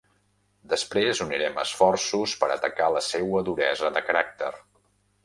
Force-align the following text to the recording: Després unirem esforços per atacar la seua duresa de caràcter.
Després 0.69 1.19
unirem 1.25 1.59
esforços 1.63 2.33
per 2.45 2.49
atacar 2.55 2.87
la 2.97 3.05
seua 3.09 3.45
duresa 3.51 3.93
de 3.99 4.03
caràcter. 4.09 4.51